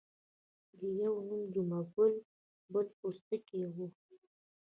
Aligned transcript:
د 0.79 0.81
یوه 1.01 1.21
نوم 1.29 1.41
جمعه 1.53 1.81
ګل 1.93 2.13
بل 2.71 2.87
پستکی 2.99 3.61
وو. 3.73 3.87